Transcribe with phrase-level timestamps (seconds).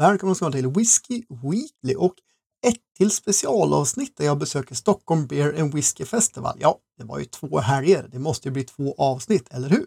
[0.00, 2.14] Välkomna ska till Whiskey Weekly och
[2.66, 6.56] ett till specialavsnitt där jag besöker Stockholm Beer and Whiskey Festival.
[6.60, 8.08] Ja, det var ju två helger.
[8.12, 9.86] Det måste ju bli två avsnitt, eller hur?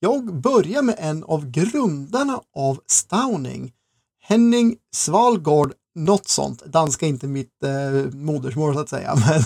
[0.00, 3.72] Jag börjar med en av grundarna av Stowning.
[4.20, 6.62] Henning Svalgård, något sånt.
[6.66, 9.42] Danska är inte mitt eh, modersmål så att säga, men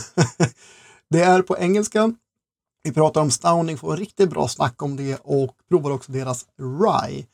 [1.10, 2.14] det är på engelska.
[2.82, 6.46] Vi pratar om Stowning, får en riktigt bra snack om det och provar också deras
[6.58, 7.26] Rye.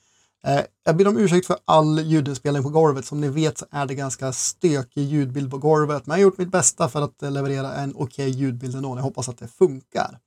[0.48, 3.04] Eh, jag ber om ursäkt för all ljudinspelning på golvet.
[3.04, 6.38] Som ni vet så är det ganska stökig ljudbild på golvet, men jag har gjort
[6.38, 8.96] mitt bästa för att eh, leverera en okej okay ljudbild ändå.
[8.96, 10.18] Jag hoppas att det funkar.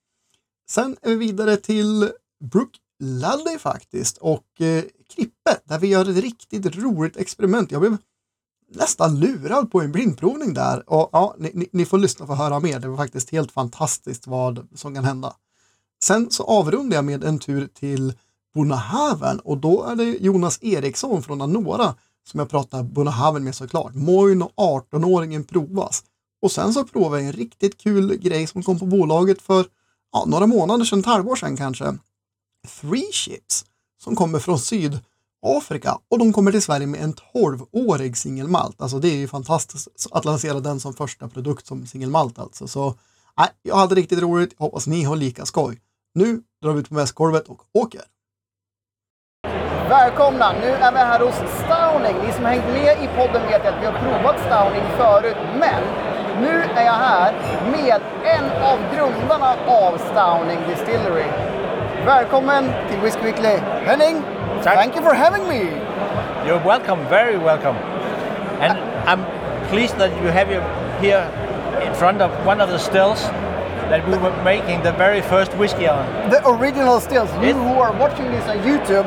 [0.70, 2.12] Sen är vi vidare till
[2.44, 4.84] Brook Luddy faktiskt och eh,
[5.16, 7.72] Krippe där vi gör ett riktigt roligt experiment.
[7.72, 7.98] Jag blev
[8.72, 12.60] nästan lurad på en blindprovning där och ja, ni, ni, får lyssna för att höra
[12.60, 12.80] mer.
[12.80, 15.36] Det var faktiskt helt fantastiskt vad som kan hända.
[16.04, 18.14] Sen så avrundar jag med en tur till
[18.54, 23.96] Bonahaven och då är det Jonas Eriksson från Anora som jag pratar Bonahaven med såklart.
[23.96, 26.04] Moin och 18-åringen provas.
[26.42, 29.66] Och sen så provar jag en riktigt kul grej som kom på bolaget för
[30.12, 31.98] ja, några månader sedan, ett halvår sedan kanske.
[32.82, 33.66] Three Ships
[34.04, 38.82] som kommer från Sydafrika och de kommer till Sverige med en 12-årig singelmalt.
[38.82, 42.68] Alltså det är ju fantastiskt att lansera den som första produkt som singelmalt alltså.
[42.68, 42.96] Så
[43.38, 44.60] nej, jag hade riktigt roligt.
[44.60, 45.82] Hoppas ni har lika skoj.
[46.14, 48.02] Nu drar vi ut på västgolvet och åker.
[49.92, 50.52] Välkomna!
[50.62, 52.16] Nu är vi här hos Stauning.
[52.26, 55.82] Ni som har hängt med i podden vet att vi har provat Stauning förut, men
[56.42, 57.34] nu är jag här
[57.72, 61.26] med en av grundarna av Stauning Distillery.
[62.06, 64.24] Välkommen till Whisky Weekly, Henning!
[64.64, 64.76] Tack.
[64.76, 65.62] Thank you for having me!
[66.48, 67.76] You're welcome, very welcome.
[68.62, 69.26] And I'm
[69.70, 70.62] pleased that you have you
[71.02, 71.24] here
[71.88, 73.30] in front of one of the stills
[73.90, 76.06] that we were making the very first whiskey on.
[76.30, 77.30] The original stills.
[77.42, 79.06] You It- who are watching this on YouTube,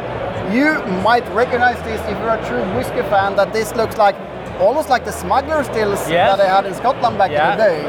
[0.53, 3.37] you might recognize this if you're a true whiskey fan.
[3.37, 4.17] That this looks like
[4.61, 6.37] almost like the smuggler stills Yes.
[6.37, 7.81] that they had in Scotland back in the day.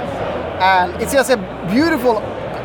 [0.60, 1.38] And it's just a
[1.70, 2.22] beautiful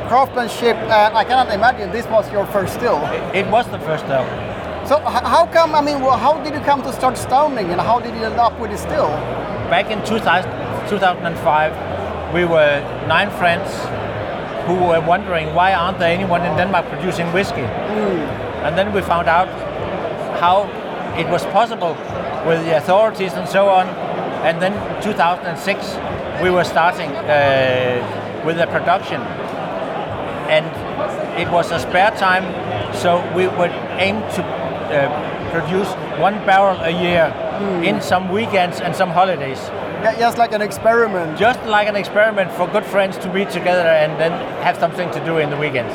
[0.09, 0.77] craftsmanship.
[0.77, 2.99] And I cannot imagine this was your first still.
[3.35, 4.25] It was the first still.
[4.87, 5.75] So how come?
[5.75, 8.41] I mean, well, how did you come to start stoning, and how did you end
[8.41, 9.09] up with this still?
[9.71, 10.51] Back in 2000,
[10.89, 13.69] 2005, we were nine friends
[14.67, 17.63] who were wondering why aren't there anyone in Denmark producing whiskey?
[17.63, 18.19] Mm.
[18.65, 19.49] And then we found out
[20.41, 20.65] how
[21.17, 21.95] it was possible
[22.47, 23.87] with the authorities and so on.
[24.45, 29.21] And then 2006, we were starting uh, with the production.
[30.51, 30.67] And
[31.39, 32.45] it was a spare time,
[32.95, 37.27] so we would aim to uh, produce one barrel a year
[37.85, 39.59] in some weekends and some holidays.
[40.03, 41.39] Yeah, just like an experiment.
[41.39, 45.25] Just like an experiment for good friends to be together and then have something to
[45.25, 45.93] do in the weekends.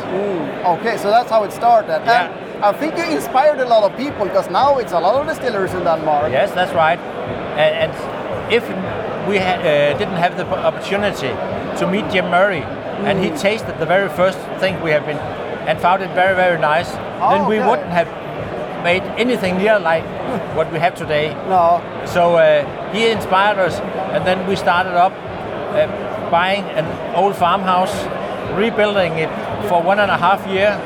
[0.63, 2.01] Okay, so that's how it started.
[2.05, 2.29] Yeah.
[2.29, 5.27] And I think you inspired a lot of people because now it's a lot of
[5.27, 6.31] distilleries in Denmark.
[6.31, 6.97] Yes, that's right.
[7.61, 7.91] And, and
[8.51, 8.63] if
[9.29, 11.29] we ha- uh, didn't have the opportunity
[11.77, 12.63] to meet Jim Murray,
[13.05, 15.19] and he tasted the very first thing we have been,
[15.67, 16.89] and found it very, very nice,
[17.29, 17.69] then we okay.
[17.69, 18.09] wouldn't have
[18.83, 20.03] made anything near like
[20.55, 21.35] what we have today.
[21.47, 21.83] No.
[22.05, 23.79] So uh, he inspired us,
[24.15, 27.93] and then we started up uh, buying an old farmhouse,
[28.57, 29.29] rebuilding it
[29.67, 30.77] for one and a half year,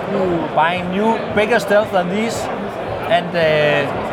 [0.55, 2.35] buying new, bigger stills than these,
[3.09, 3.33] and uh,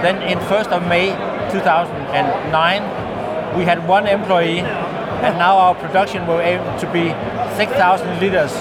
[0.03, 1.11] then in 1st of May
[1.53, 7.11] 2009, we had one employee, and now our production will aim to be
[7.57, 8.53] 6,000 liters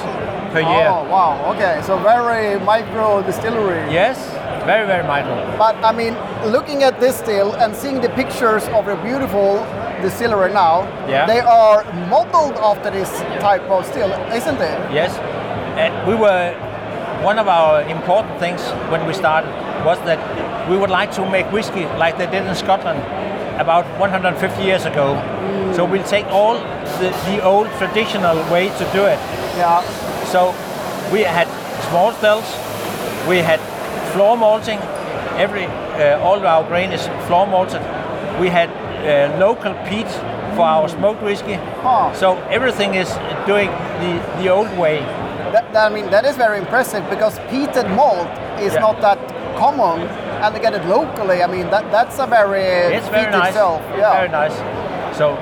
[0.51, 0.87] per year.
[0.87, 1.51] Oh wow.
[1.53, 3.91] Okay, so very micro distillery.
[3.91, 4.17] Yes,
[4.65, 5.35] very, very micro.
[5.57, 6.15] But I mean,
[6.51, 9.65] looking at this still and seeing the pictures of your beautiful
[10.01, 11.25] distillery now, Yeah.
[11.25, 13.09] they are modeled after this
[13.41, 14.77] type of still, isn't it?
[14.93, 15.17] Yes,
[15.77, 16.53] and we were
[17.23, 19.49] one of our important things when we started
[19.85, 20.19] was that
[20.69, 22.99] we would like to make whiskey like they did in Scotland
[23.59, 25.15] about 150 years ago.
[25.75, 26.55] So we'll take all
[26.99, 29.19] the, the old traditional way to do it.
[29.57, 29.81] Yeah.
[30.25, 30.49] So
[31.11, 31.47] we had
[31.89, 32.45] small stills,
[33.27, 33.59] we had
[34.13, 34.79] floor malting.
[35.37, 37.81] Every uh, all of our grain is floor malted.
[38.39, 38.69] We had
[39.05, 40.07] uh, local peat
[40.55, 41.55] for our smoked whiskey.
[41.81, 42.13] Huh.
[42.13, 43.09] So everything is
[43.45, 43.69] doing
[43.99, 44.99] the, the old way.
[45.53, 48.27] That, that- I mean, that is very impressive because peated malt
[48.59, 48.79] is Yeah.
[48.81, 49.19] not that
[49.57, 50.07] common,
[50.43, 52.63] and to get it locally, I mean, that that's a very
[52.97, 53.49] It's very nice.
[53.49, 53.81] itself.
[53.97, 54.13] Yeah.
[54.19, 54.55] Very nice.
[55.17, 55.35] So,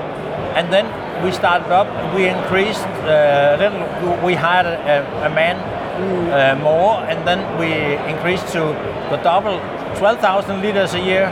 [0.58, 0.86] and then
[1.24, 1.88] we started up.
[2.16, 3.84] We increased uh, a little.
[4.26, 7.70] We hired a, a man uh, more, and then we
[8.14, 8.62] increased to
[9.10, 9.58] the double,
[9.98, 11.26] twelve thousand liters a year.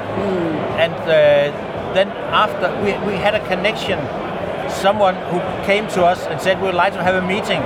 [0.84, 1.14] And uh,
[1.94, 2.08] then
[2.46, 4.00] after we, we had a connection,
[4.70, 7.62] someone who came to us and said we'd like to have a meeting,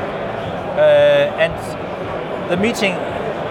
[0.77, 1.53] and
[2.49, 2.93] the meeting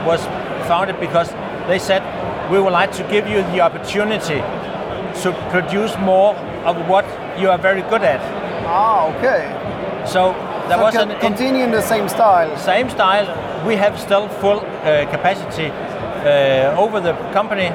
[0.06, 0.21] was
[0.69, 1.31] founded because
[1.69, 2.03] they said
[2.50, 4.41] we would like to give you the opportunity
[5.23, 6.35] to produce more
[6.65, 7.05] of what
[7.38, 8.21] you are very good at.
[8.67, 9.41] Ah, okay.
[10.06, 10.35] So
[10.69, 11.21] there So was an in-
[11.73, 12.56] the same style.
[12.56, 13.27] same style.
[13.67, 17.69] We have still full uh, capacity uh, over the company,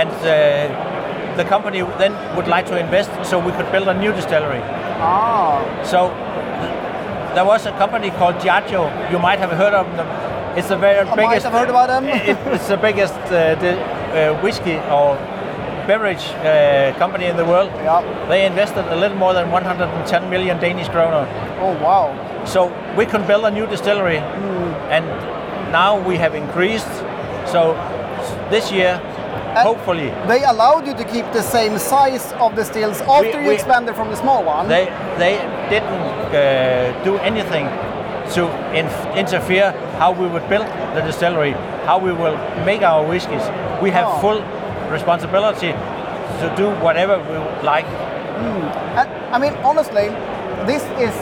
[0.00, 4.12] and uh, the company then would like to invest so we could build a new
[4.12, 4.60] distillery.
[5.00, 6.10] Ah, So
[7.34, 8.82] there was a company called Giaggio.
[9.10, 10.06] You might have heard of them.
[10.58, 11.44] It's the very I biggest.
[11.44, 12.04] have heard about them.
[12.08, 15.16] it- it's the biggest uh, the, uh, whiskey or
[15.86, 17.70] beverage uh, company in the world.
[17.82, 18.02] Yeah.
[18.28, 21.26] They invested a little more than 110 million Danish kroner.
[21.60, 22.14] oh wow.
[22.44, 24.18] So we can build a new distillery,
[24.90, 25.04] and
[25.72, 26.90] now we have increased.
[27.46, 27.74] So
[28.50, 29.00] this year,
[29.56, 33.54] hopefully, They allowed you to keep the same size of the stills after you we-
[33.54, 34.68] expanded from the small one.
[34.68, 34.84] they
[35.18, 35.34] they
[35.70, 36.02] didn't
[36.34, 37.66] uh, do anything
[38.34, 41.52] to inf- interfere how we would build the distillery,
[41.86, 43.42] how we will make our whiskies.
[43.82, 44.18] We have Oh.
[44.20, 44.40] full
[44.90, 45.72] responsibility
[46.40, 47.36] to do whatever we
[47.66, 47.86] like.
[48.96, 50.08] And, I mean, honestly,
[50.66, 51.14] this is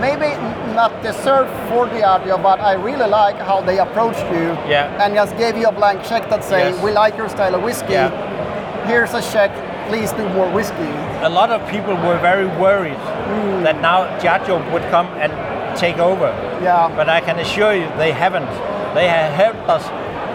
[0.00, 0.28] maybe
[0.74, 4.90] not deserved for the Diageo, but I really like how they approached you Yeah.
[5.02, 6.82] and just gave you a blank check that say, Yes.
[6.82, 7.94] "We like your style of whiskey.
[7.94, 8.10] Yeah.
[8.86, 9.50] Here's a check.
[9.88, 10.90] Please do more whiskey."
[11.22, 13.62] A lot of people were very worried mm.
[13.64, 15.32] that now Giaggio would come and
[15.76, 16.28] take over.
[16.62, 16.88] Yeah.
[16.96, 18.50] But I can assure you they haven't.
[18.94, 19.84] They have helped us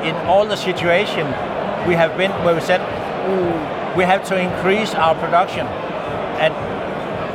[0.05, 1.25] in all the situation
[1.87, 3.95] we have been where we said mm.
[3.97, 5.65] we have to increase our production.
[6.39, 6.53] And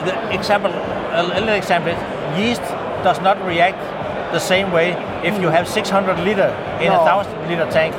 [0.07, 2.01] the example, a little example, is
[2.39, 2.63] yeast
[3.03, 3.79] does not react
[4.33, 4.91] the same way
[5.25, 5.53] if you mm.
[5.53, 7.01] have 600 liter in No.
[7.01, 7.95] a 1000 liter tank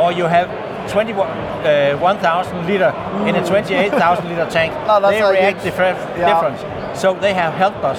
[0.00, 0.48] or you have
[0.88, 2.92] 21 uh, 1000 liter
[3.26, 4.72] in a 28,000 liter tank.
[4.86, 6.32] No, they react different, yeah.
[6.32, 6.96] different.
[6.96, 7.98] So they have helped us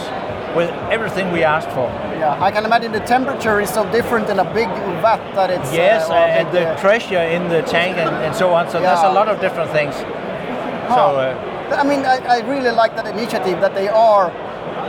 [0.55, 1.87] with everything we asked for.
[2.19, 4.67] Yeah, I can imagine the temperature is so different in a big
[5.01, 5.73] vat that it's.
[5.73, 8.69] Yes, uh, and big, the uh, pressure in the tank and, and so on.
[8.69, 9.95] So there's a lot of different things.
[9.95, 14.29] So uh, I mean, I, I really like that initiative that they are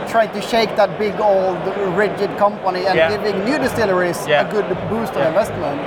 [0.07, 1.57] trying to shake that big old
[1.97, 3.09] rigid company and Yeah.
[3.09, 4.47] giving new distilleries Yeah.
[4.47, 5.29] a good boost of Yeah.
[5.29, 5.81] investment.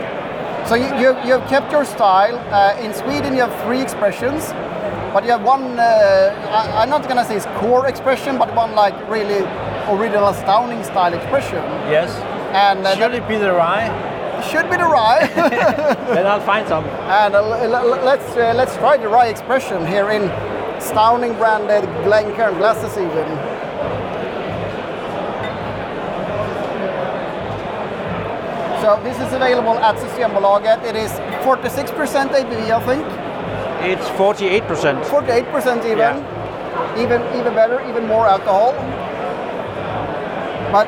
[0.69, 2.37] So you, you, you have kept your style.
[2.53, 4.53] Uh, in Sweden, you have three expressions,
[5.15, 5.79] but you have one.
[5.81, 5.83] Uh,
[6.53, 9.41] I, I'm not gonna say it's core expression, but one like really
[9.89, 11.63] original, astounding style expression.
[11.89, 12.11] yes,
[12.53, 13.89] And uh, should it be the rye?
[14.43, 15.27] should be the rye.
[16.15, 16.85] then I'll find some.
[16.85, 20.31] And uh, let's uh, let's try the rye expression here in
[20.81, 23.58] Stowning branded Glencairn glasses even.
[28.83, 30.85] So this is available at Systembolaget.
[30.85, 31.11] It is
[31.43, 33.05] 46% ABV, I think.
[33.83, 35.03] It's 48%.
[35.05, 35.99] 48% even.
[35.99, 36.95] Yeah.
[36.97, 38.73] Even even better, even more alcohol.
[40.71, 40.87] But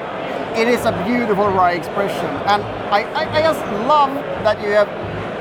[0.58, 2.30] it is a beautiful rye expression.
[2.46, 2.62] And
[2.94, 4.14] I, I, I just love
[4.44, 4.88] that you have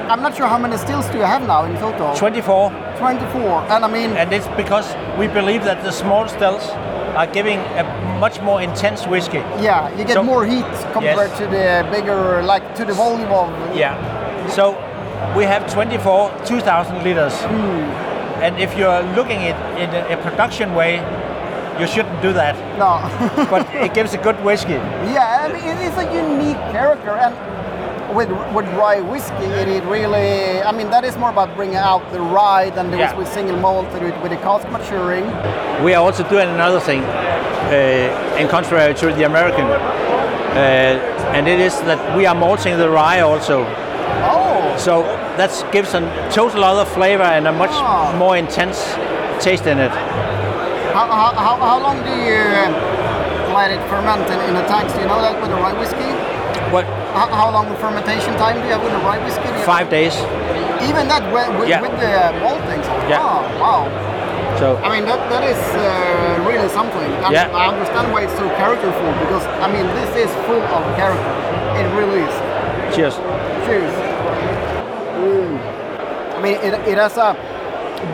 [0.09, 2.15] I'm not sure how many stills do you have now in total?
[2.15, 3.61] 24, 24.
[3.69, 6.65] And I mean, and it's because we believe that the small stills
[7.19, 7.83] are giving a
[8.17, 9.43] much more intense whiskey.
[9.59, 11.37] yeah, you get So- more heat compared Yes.
[11.39, 13.49] to the bigger, like to the volume of.
[13.75, 13.95] Yeah.
[14.47, 14.63] So
[15.35, 17.35] we have 24 2,000 liters.
[17.43, 17.83] Hmm.
[18.45, 20.93] And if you're looking at it in a, production way,
[21.79, 22.55] you shouldn't do that.
[22.79, 22.91] No.
[23.51, 24.79] But it gives a good whiskey.
[25.15, 27.11] yeah, I mean, it is a unique character.
[27.25, 27.35] And
[28.13, 32.03] with with rye whiskey, it, it really, I mean, that is more about bringing out
[32.11, 33.15] the rye than there Yeah.
[33.17, 35.25] with single malt it with the cask maturing.
[35.83, 41.59] We are also doing another thing, uh, in contrary to the American, uh, and it
[41.59, 43.65] is that we are malting the rye also.
[44.23, 45.03] Oh, So
[45.37, 48.13] that gives a total other flavor and a much Ah.
[48.17, 48.79] more intense
[49.39, 49.91] taste in it.
[50.93, 54.91] how, how, how, long do you uh, let it ferment in, in a tank?
[54.93, 56.08] Do you know that with the rye whiskey?
[57.13, 59.49] How, how long fermentation time do you have with the rye whiskey?
[59.65, 60.13] Five days.
[60.85, 61.81] Even that with, with, Yeah.
[61.81, 62.81] with the malting.
[63.09, 63.19] Yeah.
[63.19, 63.81] Oh, wow.
[64.59, 67.09] So I mean, that, that is uh, really something.
[67.25, 67.49] I, Yeah.
[67.51, 71.33] I understand why it's so characterful because, I mean, this is full of character.
[71.79, 72.35] It really is.
[72.95, 73.15] cheers.
[73.65, 73.93] Cheers.
[75.19, 75.57] Mm.
[76.37, 77.35] I mean, it, it has a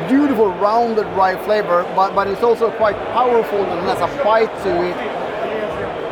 [0.08, 4.72] beautiful rounded rye flavor, but, but it's also quite powerful and has a bite to
[4.90, 4.96] it.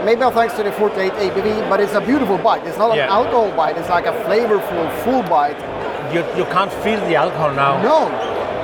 [0.06, 2.66] Maybe thanks to the 48 ABV, but it's a beautiful bite.
[2.66, 5.58] It's not an alcohol bite, it's like a flavorful, full bite.
[6.14, 7.82] You, you can't feel the alcohol now.
[7.82, 8.00] No,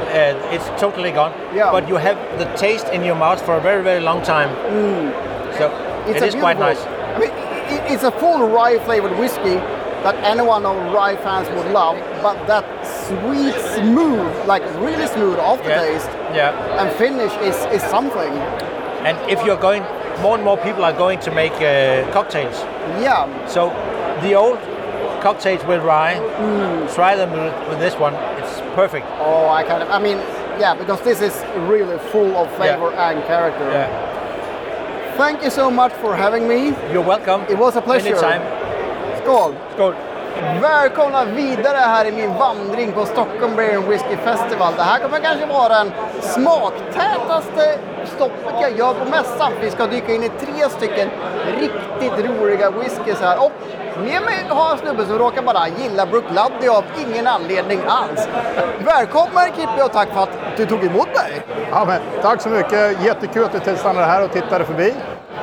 [0.10, 1.32] Uh, it's totally gone.
[1.54, 1.72] Yeah.
[1.72, 4.50] But you have the taste in your mouth for a very, very long time.
[5.58, 5.66] So
[6.08, 6.82] It's it is quite nice.
[7.16, 7.32] I mean,
[7.94, 9.58] it's a full rye flavored whiskey
[10.06, 12.66] that anyone of rye fans would love, but that
[13.08, 16.80] sweet, smooth, like really smooth aftertaste Yeah.
[16.80, 18.34] and finish is, is something.
[19.08, 19.84] And if you're going,
[20.22, 22.58] more and more people are going to make uh, cocktails.
[23.02, 23.70] Yeah, So
[24.22, 24.60] the old
[25.22, 26.94] cocktails with rye, Mm.
[26.96, 28.14] try them with, this one.
[28.40, 29.06] It's perfect.
[29.20, 30.18] oh, I kind of, I mean,
[30.60, 31.34] Yeah, because this is
[31.70, 33.64] really full of flavor and character.
[33.72, 33.88] Yeah.
[35.16, 36.74] Thank you so much for having me.
[36.92, 37.42] You're welcome.
[37.50, 38.10] It was a pleasure.
[38.16, 38.42] Anytime.
[39.22, 39.56] Skål!
[39.76, 39.94] Skål.
[40.62, 44.74] Välkomna vidare här i min vandring på Stockholm Beer and Whiskey Festival.
[44.78, 49.52] Det här kommer kanske vara den smaktätaste stoppet jag gör på mässan.
[49.62, 51.10] Vi ska dyka in i tre stycken
[51.60, 53.46] riktigt roliga whiskys här.
[53.46, 53.52] Och
[53.98, 58.28] med mig har jag en snubbe som råkar bara gilla Brooklady av ingen anledning alls.
[58.86, 61.42] Välkommen Kippe och tack för att du tog emot mig.
[61.72, 63.06] Ja, men, tack så mycket.
[63.06, 64.94] Jättekul att du stannade här och tittade förbi.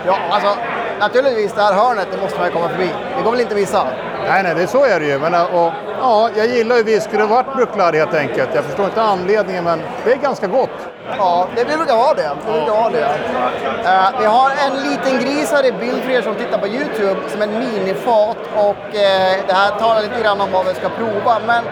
[0.07, 0.57] Ja, alltså
[1.01, 2.91] naturligtvis det här hörnet, det måste man ju komma förbi.
[3.17, 3.87] Det går väl inte att missa.
[4.29, 5.19] Nej, nej, det, så är det ju.
[5.19, 8.51] Men, och, ja, jag gillar ju varit Brooklady helt enkelt.
[8.55, 10.71] Jag förstår inte anledningen, men det är ganska gott.
[11.19, 12.23] Ja, det brukar vara det.
[12.47, 13.09] det, brukar vara det.
[13.85, 17.21] Eh, vi har en liten gris här i bild för er som tittar på Youtube
[17.29, 21.39] som en minifat och eh, det här talar lite grann om vad vi ska prova.
[21.47, 21.65] Men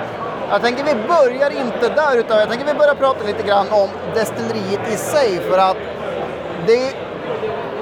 [0.51, 3.89] jag tänker vi börjar inte där utan jag tänker vi börjar prata lite grann om
[4.15, 5.77] destilleriet i sig för att
[6.67, 6.95] det är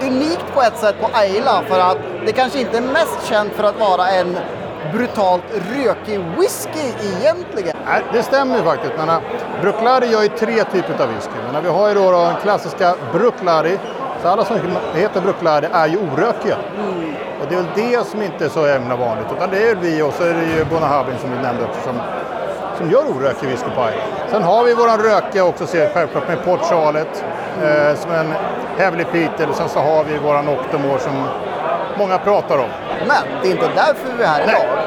[0.07, 3.65] unikt på ett sätt på Ayla för att det kanske inte är mest känt för
[3.65, 4.37] att vara en
[4.93, 5.43] brutalt
[5.75, 7.77] rökig whisky egentligen.
[7.87, 8.93] Nej, det stämmer ju faktiskt.
[8.97, 9.21] Men,
[9.63, 11.33] Brooklady gör ju tre typer av whisky.
[11.53, 13.77] Men vi har ju då, den klassiska Brooklady.
[14.23, 14.57] Så alla som
[14.95, 16.57] heter Brooklady är ju orökiga.
[17.41, 19.27] Och det är väl det som inte är så himla vanligt.
[19.37, 22.01] Utan det är vi och så är det ju Bonahabin som vi nämnde också som,
[22.79, 24.31] som gör orökig whisky på Island.
[24.31, 27.25] Sen har vi våran rökiga också ser självklart med Port Charlotte
[27.63, 28.35] eh, som en
[28.79, 31.29] Heavily Peated och sen så har vi våran Octomore som
[31.99, 32.69] många pratar om.
[33.07, 34.83] Men det är inte därför vi är här idag.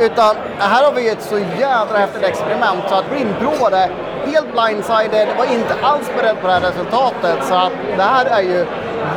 [0.00, 3.90] Utan här har vi ett så jädra häftigt experiment så att vi inprovade
[4.26, 7.44] helt blindsided, var inte alls beredd på det här resultatet.
[7.44, 8.66] Så att det här är ju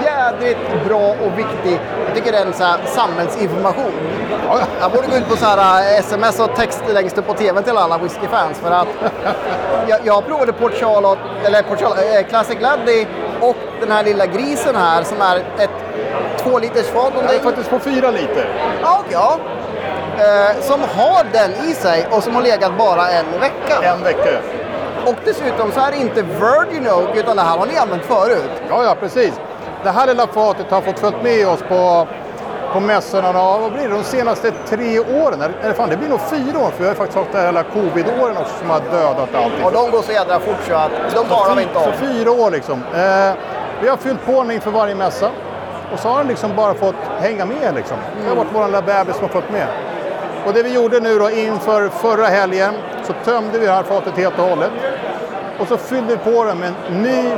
[0.06, 3.92] jädrigt bra och viktig, jag tycker det är en så här samhällsinformation.
[4.50, 7.34] Ja, Jag borde gå ut på så här eh, sms och text längst upp på
[7.34, 8.88] tvn till alla whiskyfans för att
[9.88, 13.08] jag, jag provade Port Charlotte, eller Port Charlotte, eh, Classic Laddie
[13.42, 15.70] och den här lilla grisen här som är ett
[16.38, 17.14] två liters fat.
[17.30, 18.48] är faktiskt på fyra liter.
[18.82, 19.40] Ja, ja.
[20.18, 23.94] Eh, som har den i sig och som har legat bara en vecka.
[23.94, 24.40] En vecka.
[25.06, 28.52] Och dessutom så är det inte Virgin Oak utan det här har ni använt förut.
[28.70, 29.40] Ja, ja, precis.
[29.86, 32.08] Det här lilla fatet har fått följt med oss på,
[32.74, 35.42] på mässorna vad blir det, de senaste tre åren.
[35.42, 37.64] Eller, fan, det blir nog fyra år, för vi har faktiskt haft det här hela
[37.64, 39.66] covid-åren också som har dödat allting.
[39.66, 41.84] Och de går så jädra fort så att de talar vi inte om.
[41.84, 42.74] Så fyra år liksom.
[42.74, 43.34] Eh,
[43.82, 45.30] vi har fyllt på inför varje mässa.
[45.94, 47.98] Och så har den liksom bara fått hänga med liksom.
[48.24, 49.68] Det har varit vår lilla bebis som har följt med.
[50.46, 52.74] Och det vi gjorde nu då inför förra helgen
[53.04, 54.72] så tömde vi det här fatet helt och hållet.
[55.60, 57.32] Och så fyllde vi på den med en ny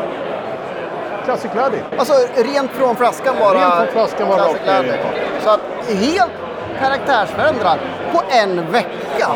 [1.27, 1.84] Classic Laddie.
[1.98, 3.53] Alltså rent från flaskan bara.
[3.53, 5.00] Rent från flaskan bara rakt ner i Laddie.
[5.43, 6.31] Så att helt
[6.79, 7.79] karaktärsförändrad
[8.13, 9.29] på en vecka.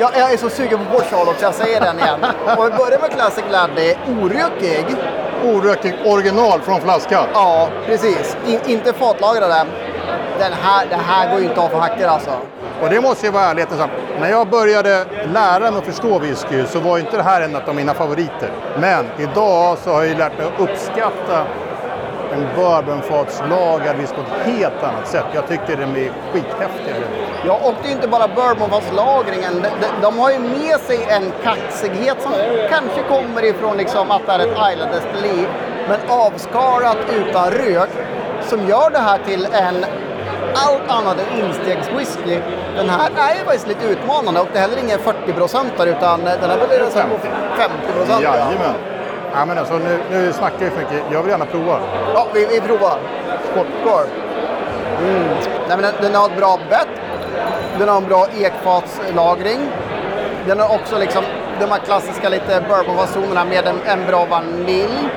[0.00, 2.18] Jag, jag är så sugen på Port Charlotte så jag säger den igen.
[2.58, 4.86] Om vi börjar med Classic Laddie, orökig.
[5.44, 7.26] Orökig original från flaskan.
[7.34, 8.36] Ja, precis.
[8.46, 9.66] In, inte fatlagrade.
[10.40, 12.30] Den här, det här går ju inte av för hackor alltså.
[12.82, 13.92] Och det måste jag vara ärligheten sagt.
[14.20, 15.04] När jag började
[15.34, 18.50] lära mig att förstå whisky så var inte det här en av mina favoriter.
[18.78, 21.46] Men idag så har jag ju lärt mig att uppskatta
[22.32, 25.24] en bourbonfatslagad whisky på ett helt annat sätt.
[25.34, 26.94] Jag tycker den är skithäftig.
[27.46, 29.54] Ja, och det är inte bara bourbonfatslagringen.
[29.54, 32.32] De, de, de har ju med sig en kaxighet som
[32.70, 35.46] kanske kommer ifrån liksom att det är ett island destilleri,
[35.88, 37.90] men avskalat utan rök,
[38.42, 39.84] som gör det här till en
[40.54, 42.38] allt annat än instegswhisky.
[42.76, 46.24] Den här är ju faktiskt lite utmanande och det är heller ingen 40 procentare utan
[46.24, 48.22] den är väl nästan på 50 procent.
[48.22, 48.36] Ja.
[48.36, 48.74] Jajamän.
[49.34, 51.02] Ja, men alltså, nu, nu snackar vi för mycket.
[51.12, 51.80] Jag vill gärna prova.
[52.14, 52.98] ja, vi, vi provar.
[53.52, 54.06] Skål.
[54.98, 55.28] Mm.
[55.68, 56.88] Nej, men den, den har ett bra bett.
[57.78, 59.60] Den har en bra ekfatslagring.
[60.46, 61.24] Den har också liksom
[61.60, 65.08] de här klassiska lite bourbonfasonerna med en, en bra vanilj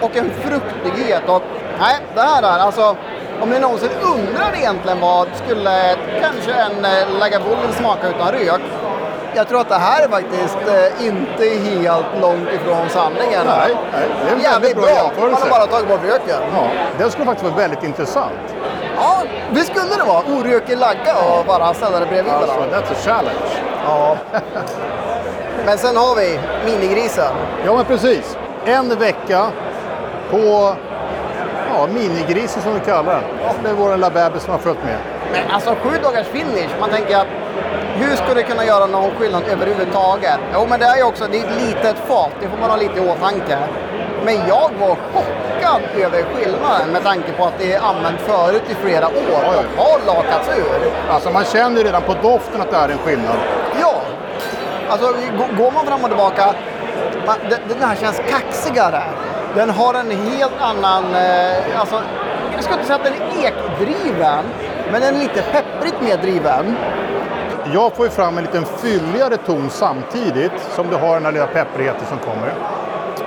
[0.00, 1.22] och en fruktighet.
[1.28, 1.42] Och,
[1.78, 2.96] nej, det här är alltså,
[3.42, 8.60] om ni någonsin undrar egentligen vad skulle kanske en eh, Lagavulin smaka utan rök?
[9.34, 13.46] Jag tror att det här är faktiskt eh, inte helt långt ifrån sanningen.
[13.46, 15.28] Nej, nej, det är en Jävligt bra bra.
[15.30, 16.40] Man har bara tagit bort röken.
[16.54, 16.66] Ja,
[16.98, 18.54] den skulle faktiskt vara väldigt intressant.
[18.96, 20.22] Ja, det skulle det vara.
[20.38, 22.76] Orökig lagga och bara ställa det bredvid Alltså, varandra.
[22.78, 23.52] that's a challenge.
[23.86, 24.16] Ja.
[25.66, 27.32] Men sen har vi minigrisen.
[27.66, 28.36] Ja, men precis.
[28.64, 29.46] En vecka
[30.30, 30.74] på
[31.72, 33.24] ja, minigrisen som vi kallar den.
[33.62, 34.98] Det är vår lilla bebis som har följt med.
[35.32, 37.26] Men alltså sju dagars finish, man tänker att
[37.94, 40.38] hur skulle det kunna göra någon skillnad överhuvudtaget?
[40.54, 42.76] Jo, men det är ju också det är ett litet fat, det får man ha
[42.76, 43.58] lite i åtanke.
[44.24, 48.74] Men jag var chockad över skillnaden med tanke på att det är använt förut i
[48.74, 49.42] flera år
[49.76, 50.92] och har lakats ur.
[51.10, 53.36] Alltså man känner ju redan på doften att det är en skillnad.
[53.80, 53.94] Ja,
[54.88, 55.06] alltså
[55.58, 56.54] går man fram och tillbaka,
[57.26, 57.36] man,
[57.68, 59.02] den här känns kaxigare.
[59.54, 62.02] Den har en helt annan, eh, alltså
[62.54, 64.44] jag skulle inte säga att den är ekdriven,
[64.92, 66.76] men den är lite pepprigt mer driven.
[67.74, 71.46] Jag får ju fram en liten fylligare ton samtidigt som du har den här lilla
[71.46, 72.54] pepprigheten som kommer.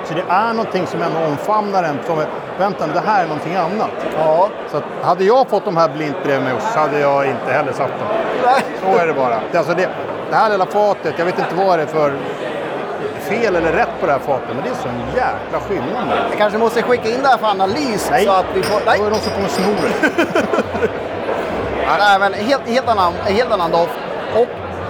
[0.05, 1.99] Så det är någonting som ändå omfamnar en.
[2.05, 2.23] Som,
[2.57, 3.91] vänta det här är någonting annat.
[4.17, 4.49] Ja.
[4.71, 7.71] Så att, hade jag fått de här blint bredvid mig så hade jag inte heller
[7.73, 8.07] satt dem.
[8.81, 9.39] Så är det bara.
[9.51, 9.89] Det, alltså det,
[10.29, 12.13] det här lilla fatet, jag vet inte vad det är för
[13.29, 16.07] fel eller rätt på det här fatet, men det är så en jäkla skillnad.
[16.07, 16.13] nu.
[16.29, 18.79] Jag kanske måste skicka in det här för analys Nej, så att vi får...
[18.85, 20.11] då är det någon som kommer sno det.
[21.99, 23.99] Nej, men helt, helt, annan, helt annan doft.
[24.35, 24.47] Och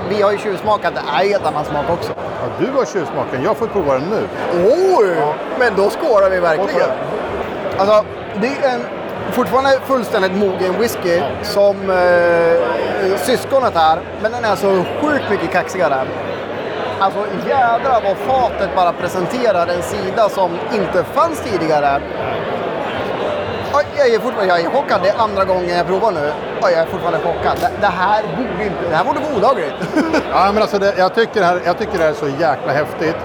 [0.09, 2.13] vi har ju tjuvsmakat, det är helt annan smak också.
[2.17, 4.27] Ja, du har tjuvsmaken, jag får prova den nu.
[4.97, 5.15] Oj!
[5.59, 6.89] Men då skålar vi verkligen.
[7.77, 8.05] Alltså,
[8.41, 8.81] det är en
[9.31, 13.99] fortfarande fullständigt mogen whisky som eh, syskonet här.
[14.21, 16.05] Men den är så sjukt mycket kaxigare.
[16.99, 22.01] Alltså jädrar vad fatet bara presenterar en sida som inte fanns tidigare.
[23.97, 25.01] Jag är fortfarande jag är chockad.
[25.03, 26.31] Det är andra gången jag provar nu.
[26.61, 27.57] Jag är fortfarande chockad.
[27.61, 28.89] Det, det här borde inte...
[28.89, 29.73] Det här borde vara olagligt.
[30.31, 32.73] Ja, men alltså det, jag, tycker det här, jag tycker det här är så jäkla
[32.73, 33.15] häftigt.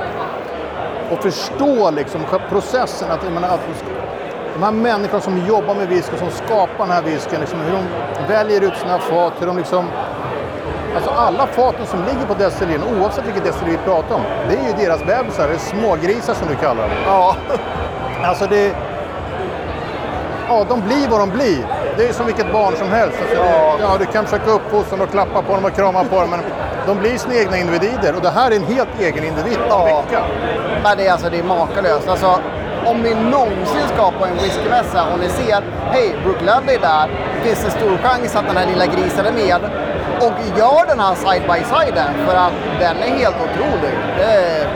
[1.11, 3.11] Och förstå liksom processen.
[3.11, 3.61] Att, jag menar, att
[4.55, 7.83] de här människorna som jobbar med whisky, som skapar den här whiskyn, liksom, hur de
[8.33, 9.87] väljer ut sina fat, hur de liksom...
[10.95, 14.67] Alltså alla faten som ligger på destilleringen, oavsett vilket destilleri vi pratar om, det är
[14.79, 16.91] ju deras bebisar, eller smågrisar som du kallar dem.
[17.07, 17.37] ja.
[18.25, 18.73] Alltså det...
[20.49, 21.67] Ja, de blir vad de blir.
[21.97, 23.19] Det är som vilket barn som helst.
[23.21, 26.21] Alltså det, ja, du kan försöka uppfostra dem och klappa på dem och krama på
[26.21, 26.41] dem, men
[26.87, 28.15] de blir sina egna individer.
[28.17, 30.03] Och det här är en helt egen individ på en Ja.
[30.03, 30.23] vecka.
[30.83, 32.09] Men det är alltså det är makalöst.
[32.09, 32.39] Alltså,
[32.87, 37.09] om ni någonsin ska på en whiskymässa och ni ser, hej, Brook Ludley är där,
[37.43, 39.61] finns det stor chans att den här lilla grisen är med.
[40.21, 43.93] Och gör den här side by side för att den är helt otrolig.
[44.19, 44.67] Det är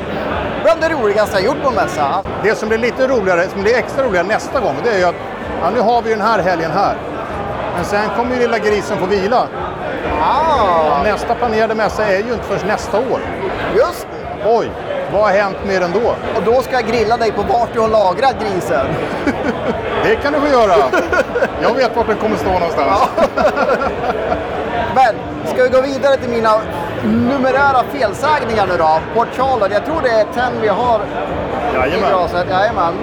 [0.63, 2.23] bland det roligaste jag gjort på en mässa.
[2.43, 5.15] Det som blir lite roligare, som blir extra roligare nästa gång, det är ju att
[5.63, 6.97] ja, nu har vi den här helgen här.
[7.77, 9.47] Men sen kommer ju lilla grisen få vila.
[10.23, 13.21] Ah, Nästa planerade mässa är ju inte förrän nästa år.
[13.77, 14.49] just det.
[14.49, 14.71] Oj,
[15.13, 16.09] vad har hänt med den då?
[16.37, 18.87] Och då ska jag grilla dig på vart du har lagrat grisen.
[20.05, 20.75] Det kan du få göra.
[21.63, 23.09] Jag vet vart den kommer stå någonstans.
[24.95, 25.15] Men,
[25.47, 26.53] ska vi gå vidare till mina
[27.05, 29.01] numerära felsägningar nu då?
[29.15, 32.09] Port Charlotte, jag tror det är 10 vi har i Jajamän.
[32.11, 32.47] glaset.
[32.51, 32.95] Jajamän.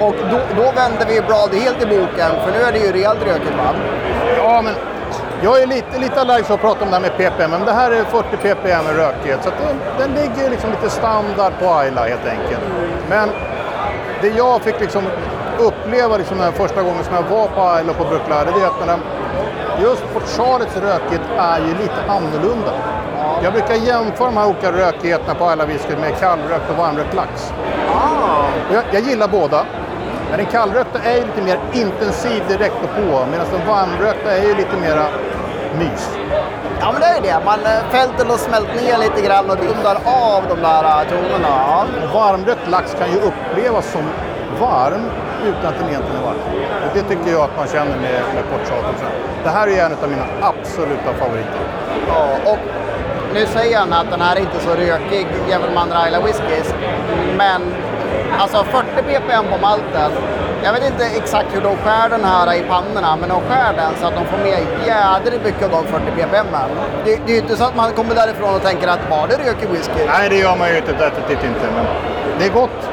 [0.00, 3.18] Och då, då vänder vi bladet helt i boken, för nu är det ju rejält
[3.26, 3.74] rökigt va?
[4.36, 4.74] Ja, men
[5.42, 7.90] jag är lite, lite allergisk att prata om det här med ppm, men det här
[7.90, 9.38] är 40 ppm i rökighet.
[9.44, 12.62] Så den, den ligger liksom lite standard på Ayla helt enkelt.
[13.08, 13.28] Men
[14.20, 15.02] det jag fick liksom
[15.58, 18.66] uppleva liksom den första gången som jag var på Ayla och på Bruklare, det är
[18.66, 18.98] att den här,
[19.80, 22.72] just Port Charlottes rökighet är ju lite annorlunda.
[23.42, 27.52] Jag brukar jämföra de här olika rökigheterna på Ayla whisky med kallrökt och varmrökt lax.
[28.68, 29.66] Och Jag, jag gillar båda.
[30.30, 34.42] Men den kallrökta är ju lite mer intensiv direkt och på medan den varmrökta är
[34.42, 35.06] ju lite mera
[35.78, 36.08] mys.
[36.80, 37.44] Ja men det är det.
[37.44, 41.48] Man, eh, fälten har smält ner lite grann och rundar av de där eh, tonerna.
[41.48, 41.84] Ja.
[42.04, 44.02] Och varmrökt lax kan ju upplevas som
[44.60, 45.10] varm
[45.48, 46.42] utan att den egentligen är varm.
[46.84, 49.06] Och det tycker jag att man känner med, med Port Charlotte också.
[49.44, 51.62] Det här är en av mina absoluta favoriter.
[52.08, 52.58] Ja, och
[53.34, 56.74] nu säger han att den här är inte så rökig jämfört med andra Isla whiskys.
[57.36, 57.62] Men
[58.38, 60.10] alltså 40 ppm på malten.
[60.64, 63.92] Jag vet inte exakt hur de skär den här i pannorna, men de skär den
[64.00, 66.46] så att de får med jädrigt mycket av de 40 ppm.
[67.04, 69.36] Det, det är ju inte så att man kommer därifrån och tänker att var det
[69.36, 70.04] rökig whisky?
[70.06, 71.66] Nej, det gör man ju inte, definitivt inte.
[71.76, 71.86] Men
[72.38, 72.90] det är gott.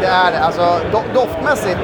[0.00, 0.38] Det är det.
[0.38, 1.78] Alltså do, doftmässigt.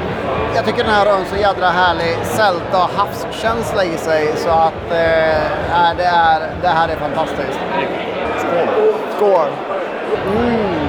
[0.54, 4.50] Jag tycker den här har en så jädra härlig sälta och havskänsla i sig så
[4.50, 7.58] att eh, det, är, det här är fantastiskt.
[8.38, 8.68] Skål!
[9.16, 9.48] Skål!
[10.26, 10.88] Mm.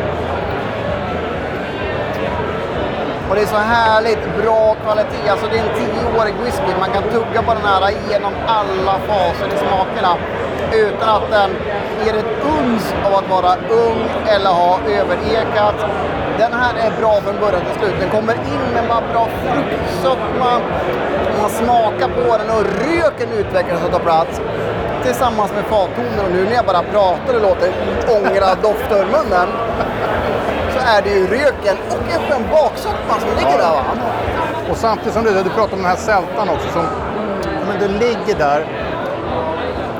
[3.29, 5.29] Och det är så härligt bra kvalitet.
[5.29, 6.79] Alltså det är en tioårig whisky.
[6.79, 10.17] Man kan tugga på den här genom alla faser i smakerna
[10.73, 11.49] utan att den
[12.05, 15.75] ger ett uns av att vara ung eller ha överekat.
[16.37, 17.95] Den här är bra från början till slut.
[17.99, 20.51] Den kommer in med bara bra fruktsötma.
[21.41, 24.41] Man smakar på den och röken utvecklas och tar plats.
[25.03, 27.69] tillsammans med fattoner och nu när jag bara pratar och låter
[28.17, 29.49] ångra dofta ur munnen.
[30.73, 33.83] Så är det ju röken och en skön baksoppa som ligger där va.
[34.69, 36.85] Och samtidigt som du, du pratar om den här sältan också som
[37.67, 38.65] men det ligger där.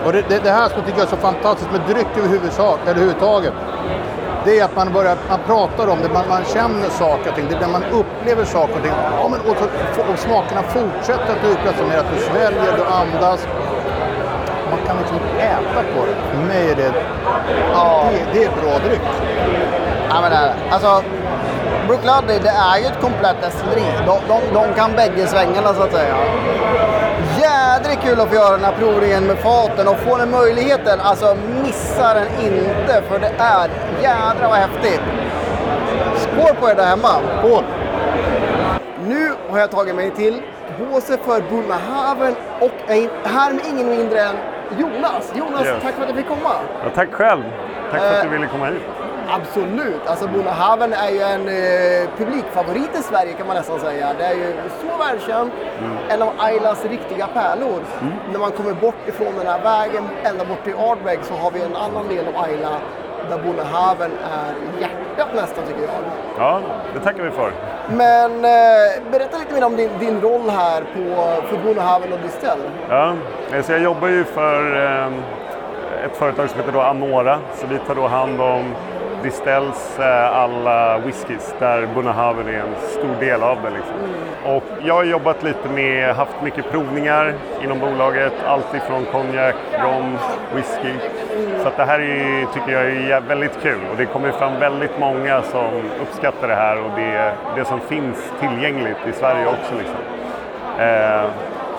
[0.06, 3.54] Och det, det, det här som jag tycker är så fantastiskt med dryck överhuvudtaget, överhuvudtaget
[4.46, 7.46] det är att man, börjar, man pratar om det, man, man känner saker och ting,
[7.50, 8.94] det är man upplever saker och ting.
[9.22, 9.58] Ja, men, och,
[9.96, 13.48] så, och smakerna fortsätter att utvecklas mer, att du sväljer, du andas.
[14.72, 16.16] Man kan liksom äta på det.
[16.32, 16.94] För mig är det,
[17.74, 18.06] ja.
[18.12, 19.02] det, det är bra dryck.
[20.10, 21.04] Ja, men det är Alltså,
[21.88, 23.86] Brookladdy, det är ju ett komplett destilleri.
[24.06, 26.16] De, de, de kan bägge svängarna så att säga.
[27.42, 31.00] Jädrigt kul att få göra den här provningen med faten och få den möjligheten.
[31.00, 33.70] Alltså missa den inte för det är
[34.02, 35.02] jädra vad häftigt.
[36.18, 37.14] Skål på er där hemma.
[37.40, 37.64] Skål!
[39.08, 40.42] Nu har jag tagit mig till
[40.92, 44.36] båset för Bunnahaven och är här med ingen mindre än
[44.80, 45.32] Jonas.
[45.36, 45.84] Jonas, Yes.
[45.84, 46.54] tack för att du fick komma.
[46.84, 47.44] Ja, tack själv.
[47.92, 48.82] Tack för att du Eh, ville komma hit.
[49.30, 50.08] Absolut.
[50.08, 54.14] Alltså Bonnehaven är ju en eh, publikfavorit i Sverige kan man nästan säga.
[54.18, 55.54] Det är ju så välkänt.
[56.10, 57.80] En av Aylas riktiga pärlor.
[58.32, 61.62] När man kommer bort ifrån den här vägen ända bort till Ardbeg så har vi
[61.62, 62.70] en annan del av Ayla
[63.30, 65.92] där Bonnehaven är hjärtat nästan tycker jag.
[66.38, 66.62] Ja,
[66.94, 67.52] det tackar vi för.
[67.90, 72.60] Men eh, berätta lite mer om din, din roll här på, för Bonnehaven och Distell.
[72.90, 73.14] Ja,
[73.54, 75.08] eh, så jag jobbar ju för eh,
[76.06, 77.40] ett företag som heter då Anora.
[77.56, 78.74] Så vi tar då hand om
[79.24, 83.70] Distells eh, alla whiskys där Bunnahaven är en stor del av det.
[83.70, 83.96] Liksom.
[84.46, 88.34] Och jag har jobbat lite med, haft mycket provningar inom bolaget.
[88.48, 90.18] Allt ifrån konjak, rom,
[90.56, 90.94] whisky.
[91.62, 95.00] Så att det här är, tycker jag är väldigt kul och det kommer fram väldigt
[95.00, 95.70] många som
[96.02, 99.76] uppskattar det här och det, det som finns tillgängligt i Sverige också.
[99.78, 99.98] Liksom.
[100.80, 101.26] Eh,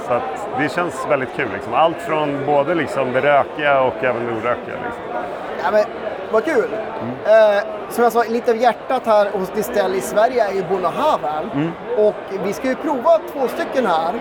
[0.06, 1.48] så att det känns väldigt kul.
[1.54, 1.74] Liksom.
[1.74, 4.74] Allt från både liksom det rökiga och även det orökiga.
[4.84, 5.02] Liksom.
[5.62, 5.84] Ja, men,
[6.32, 6.68] vad kul!
[7.26, 11.72] Eh, som jag sa, lite av hjärtat här hos Distell i Sverige är ju Bonnehaven.
[11.98, 14.12] Och vi ska ju prova två stycken här.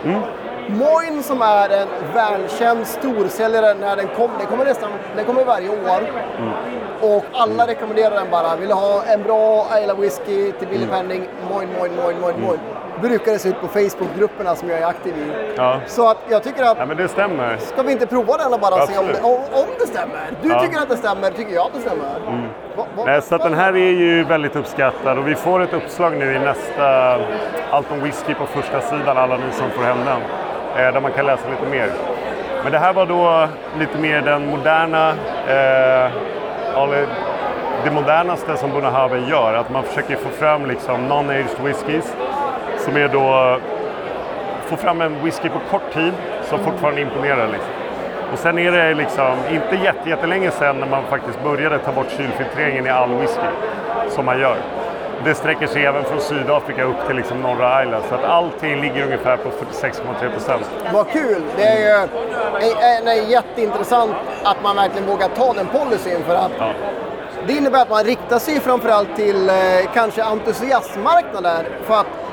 [0.68, 4.38] Moin som är en välkänd storsäljare när den kommer.
[4.38, 6.02] Den kommer nästan den kommer varje år.
[7.02, 8.56] Och alla rekommenderar den bara.
[8.56, 11.28] Vill du ha en bra Ayla whisky till billig penning?
[11.50, 12.60] Moin, moin, moin, moin, moin.
[13.02, 15.54] Brukar det se ut på Facebookgrupperna som jag är aktiv i.
[15.58, 15.80] Ja.
[15.88, 17.58] Så att jag tycker att ja, men det stämmer.
[17.58, 19.16] Ska vi inte prova den och bara se om Absolut.
[19.16, 20.32] det, om, om det stämmer?
[20.42, 20.60] Du Ja.
[20.60, 22.06] tycker att det stämmer, tycker jag att det stämmer.
[22.78, 25.74] Va- va- Nej, så att den här är ju väldigt uppskattad och vi får ett
[25.74, 27.18] uppslag nu i nästa
[27.72, 30.22] Allt om whisky på första sidan, alla ni som får hem den.
[30.86, 31.90] Eh, där man kan läsa lite mer.
[32.64, 33.48] Men det här var då
[33.80, 35.10] lite mer den moderna,
[35.48, 36.12] eh,
[37.84, 39.54] det modernaste som Bunnahaven gör.
[39.54, 42.16] Att man försöker få fram liksom non-aged whiskys
[42.86, 43.60] som är då
[44.65, 46.13] få fram en whisky på kort tid
[46.50, 47.48] som fortfarande imponerar.
[47.48, 47.69] Liksom.
[48.34, 52.10] Och sen är det liksom inte jätte, jättelänge sedan när man faktiskt började ta bort
[52.17, 53.48] kylfiltreringen i all whisky
[54.10, 54.58] som man gör.
[55.24, 59.06] Det sträcker sig även från Sydafrika upp till liksom norra Island så att allting ligger
[59.06, 60.69] ungefär på 46,3 procent.
[60.93, 61.41] Vad kul!
[61.58, 62.08] Det är ju
[63.02, 66.71] en, en, jätteintressant att man verkligen vågar ta den policyn för att Ja.
[67.48, 69.56] det innebär att man riktar sig framförallt till eh,
[69.93, 72.25] kanske entusiastmarknader för att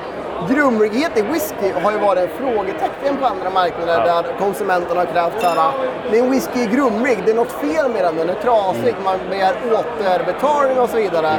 [0.49, 4.21] grumlighet i whisky har ju varit en frågetecken på andra marknader Ja.
[4.21, 5.71] där konsumenterna har krävt så här,
[6.11, 9.53] min whisky är grumlig, det är något fel med den, den är trasig, man begär
[9.73, 11.31] återbetalning och så vidare.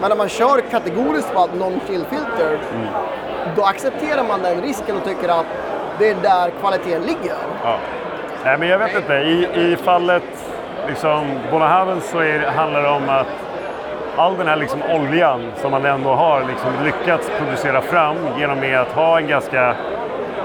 [0.00, 2.58] Men när man kör kategoriskt på att non-chill filter,
[3.56, 5.46] då accepterar man den risken och tycker att
[5.98, 7.36] det är där kvaliteten ligger.
[7.64, 7.76] Ja.
[8.44, 9.12] Nej, men jag vet inte.
[9.14, 10.22] I, i fallet
[10.88, 13.26] liksom, Bonnehaven så är, handlar det om att
[14.16, 18.92] all den här liksom, oljan som man ändå har liksom, lyckats producera fram genom att
[18.92, 19.76] ha en ganska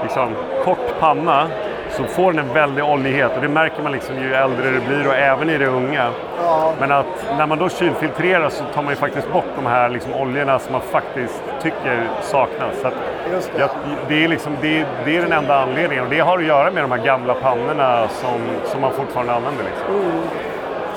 [0.02, 1.48] liksom, kort panna
[1.90, 5.08] så får den en väldig oljighet och det märker man liksom ju äldre det blir
[5.08, 6.10] och även i det unga.
[6.38, 6.72] Ja.
[6.80, 7.06] Men att
[7.38, 10.72] när man då kylfiltrerar så tar man ju faktiskt bort de här liksom oljorna som
[10.72, 12.80] man faktiskt tycker saknas.
[12.82, 13.58] Så det.
[13.58, 13.70] jag,
[14.08, 16.84] det, är liksom, det, det är den enda anledningen och det har att göra med
[16.84, 19.64] de här gamla pannorna som, som man fortfarande använder.
[19.64, 20.12] Liksom.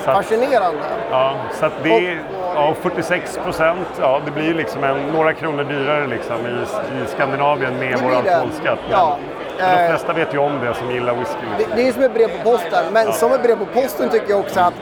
[0.05, 0.83] Att, Fascinerande.
[1.11, 2.19] ja, så det är
[2.55, 6.61] ja, 46 procent, ja, det blir liksom en, några kronor dyrare liksom i,
[7.03, 8.17] i Skandinavien med Det vår det.
[8.35, 8.79] alkoholskatt.
[8.91, 9.17] Ja.
[9.57, 9.89] men de Eh.
[9.89, 11.35] flesta vet ju om det som gillar whisky.
[11.51, 11.75] Det, Liksom.
[11.75, 14.29] det är ju som ett brev på posten, men som ett brev på posten tycker
[14.29, 14.73] jag också att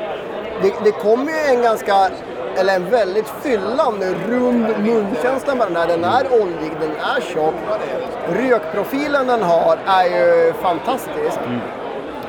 [0.62, 1.94] det, det kommer ju en ganska,
[2.58, 5.88] eller en väldigt fyllande, rund munkänsla med den här.
[5.88, 7.54] Den är oljig, den är tjock.
[8.30, 11.40] Rökprofilen den har är ju fantastisk.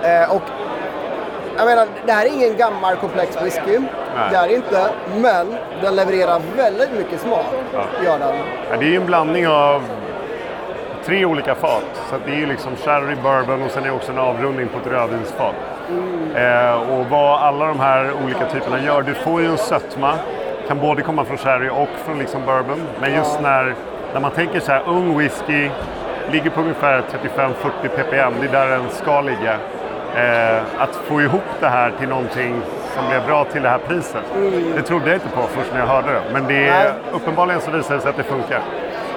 [0.02, 0.42] Eh, och
[1.56, 3.80] jag menar, det här är ingen gammal komplex whisky.
[4.30, 4.86] Det är inte,
[5.16, 7.46] men den levererar väldigt mycket smak.
[8.04, 8.34] Gör den.
[8.70, 9.82] Ja, det är ju en blandning av
[11.04, 11.84] tre olika fat.
[12.10, 14.68] Så att det är ju liksom sherry, bourbon och sen är det också en avrundning
[14.68, 15.54] på ett rödvinsfat.
[16.34, 20.14] Eh, och vad alla de här olika typerna gör, du får ju en sötma,
[20.68, 22.82] kan både komma från sherry och från liksom bourbon.
[23.00, 23.74] Men just när,
[24.12, 25.70] när man tänker så här, ung whisky,
[26.32, 27.02] ligger på ungefär
[27.36, 29.58] 35-40 ppm, det är där den ska ligga.
[30.16, 32.62] Eh, att få ihop det här till någonting
[32.96, 34.22] som blev bra till det här priset,
[34.76, 36.20] det trodde jag inte på först när jag hörde det.
[36.32, 38.60] Men det är, uppenbarligen så visar det sig att det funkar.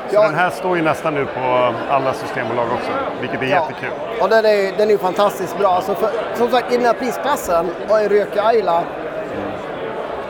[0.10, 0.22] Så Ja.
[0.22, 3.90] den här står ju nästan nu på alla systembolag också, vilket är jättekul.
[4.22, 5.68] Och den är, den är ju fantastiskt bra.
[5.68, 8.84] Alltså för, som sagt, i den här prisklassen och en rökig Ayla,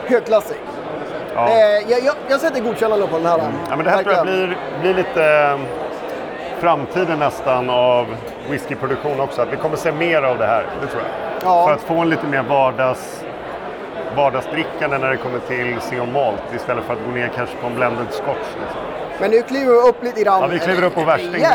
[0.06, 0.56] högklassig.
[1.34, 1.48] Ja.
[1.48, 3.38] Eh, jag, jag, jag sätter godkännande på den här.
[3.70, 5.58] Ja, men det här tror jag blir, blir lite
[6.60, 8.06] framtiden nästan av
[8.50, 9.42] whiskyproduktion också.
[9.42, 11.10] Att vi kommer se mer av det här, det tror jag.
[11.52, 11.66] Ja.
[11.66, 13.24] För att få en lite mer vardags,
[14.16, 17.74] vardagsdrickande när det kommer till single malt istället för att gå ner kanske på en
[17.74, 18.48] blended scotch.
[18.60, 18.80] Liksom.
[19.20, 20.40] Men nu kliver vi upp lite grann.
[20.40, 21.48] Ja, vi kliver upp på värsting Ja,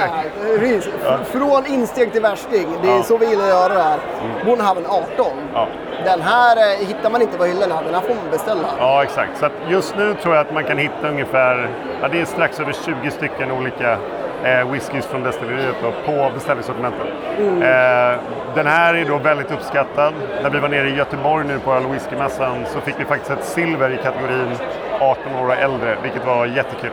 [0.43, 0.59] direkt.
[0.59, 1.29] precis.
[1.31, 2.67] Från insteg till värsting.
[2.81, 2.91] Det är Ja.
[2.91, 3.03] Mm.
[3.03, 3.99] så vi gillar att göra det här.
[4.45, 5.05] Bonhaven 18.
[5.53, 5.67] Ja.
[6.05, 7.81] Den här eh, hittar man inte på hyllorna.
[7.85, 8.67] Den här får man beställa.
[8.79, 9.37] Ja, exakt.
[9.39, 11.69] Så just nu tror jag att man kan hitta ungefär,
[12.01, 13.97] ja, det är strax över 20 stycken olika
[14.43, 17.07] eh, whiskys från destilleriet då, på beställningssortimentet.
[17.39, 18.19] Eh,
[18.55, 20.13] den här är då väldigt uppskattad.
[20.43, 23.31] När vi var nere i Göteborg nu på Öl och whiskymässan så fick vi faktiskt
[23.31, 24.51] ett silver i kategorin
[24.99, 26.91] 18 år och äldre, vilket var jättekul.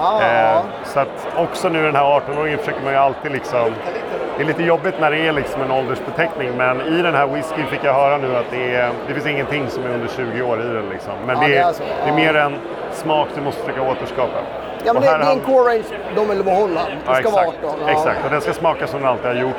[0.00, 3.72] Ah, Eh, så att också nu den här 18-åringen försöker man ju alltid liksom...
[4.36, 7.66] Det är lite jobbigt när det är liksom en åldersbeteckning men i den här whiskyn
[7.66, 10.60] fick jag höra nu att det, är, det finns ingenting som är under 20 år
[10.60, 10.88] i den.
[10.88, 11.12] Liksom.
[11.26, 11.82] Men Ja, det, det är, är så.
[12.04, 12.54] det är mer en
[12.92, 14.38] smak du måste försöka återskapa.
[14.84, 15.84] Ja, men det, det är en core range
[16.16, 16.80] de vill behålla.
[16.84, 17.64] Det Ja, ska vara exakt.
[17.64, 17.78] 18.
[17.86, 17.90] Ja.
[17.92, 19.56] Exakt, och den ska smaka som den alltid har gjort.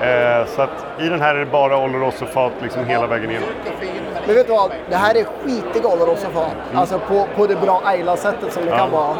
[0.00, 3.40] Eh, så att i den här är det bara Oloroso-fat liksom hela vägen in.
[4.26, 4.70] Men vet du vad?
[4.90, 6.50] Det här är skitiga Oloroso-fat.
[6.74, 8.78] Alltså på, på det bra Ayla-sättet som det Mm.
[8.78, 8.84] Ja.
[8.84, 9.16] kan vara.